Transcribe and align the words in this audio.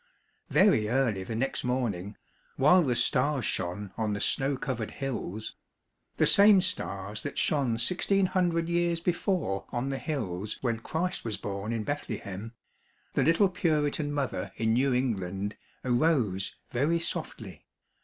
Very 0.49 0.89
early 0.89 1.23
the 1.23 1.35
next 1.35 1.63
morning, 1.63 2.17
while 2.55 2.81
the 2.81 2.95
stars 2.95 3.45
shone 3.45 3.91
on 3.97 4.13
the 4.13 4.19
snow 4.19 4.57
covered 4.57 4.89
hills 4.89 5.53
the 6.17 6.25
same 6.25 6.59
stars 6.59 7.21
that 7.21 7.37
shone 7.37 7.77
sixteen 7.77 8.25
hundred 8.25 8.67
years 8.67 8.99
before 8.99 9.67
on 9.71 9.89
the 9.89 9.99
hills 9.99 10.57
when 10.61 10.79
Christ 10.79 11.23
was 11.23 11.37
born 11.37 11.71
in 11.71 11.83
Bethlehem 11.83 12.53
the 13.13 13.21
little 13.23 13.47
Puritan 13.47 14.11
mother 14.11 14.51
in 14.55 14.73
New 14.73 14.91
England 14.91 15.55
arose 15.85 16.55
very 16.71 16.99
softly. 16.99 17.67